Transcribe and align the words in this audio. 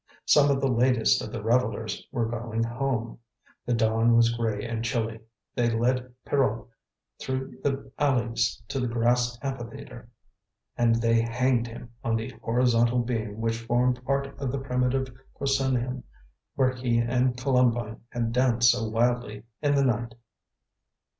Some 0.25 0.49
of 0.49 0.59
the 0.59 0.67
latest 0.67 1.21
of 1.21 1.31
the 1.31 1.43
revellers 1.43 2.07
were 2.11 2.25
going 2.25 2.63
home. 2.63 3.19
The 3.67 3.75
dawn 3.75 4.15
was 4.15 4.35
grey 4.35 4.65
and 4.65 4.83
chilly; 4.83 5.19
they 5.53 5.69
led 5.69 6.11
Pierrot 6.25 6.65
through 7.19 7.59
the 7.63 7.91
alleys 7.99 8.63
to 8.69 8.79
the 8.79 8.87
grass 8.87 9.37
amphitheatre, 9.43 10.09
and 10.75 10.95
they 10.95 11.21
hanged 11.21 11.67
him 11.67 11.91
on 12.03 12.15
the 12.15 12.31
horizontal 12.41 12.97
beam 12.97 13.39
which 13.41 13.59
formed 13.61 14.03
part 14.03 14.25
of 14.39 14.51
the 14.51 14.57
primitive 14.57 15.15
proscenium 15.37 16.03
where 16.55 16.73
he 16.73 16.97
and 16.97 17.37
Columbine 17.37 18.01
had 18.09 18.31
danced 18.31 18.71
so 18.71 18.89
wildly 18.89 19.43
in 19.61 19.75
the 19.75 19.85
night. 19.85 20.15